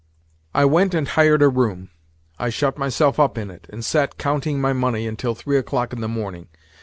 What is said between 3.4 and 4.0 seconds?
it, and